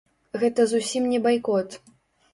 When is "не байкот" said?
1.13-1.79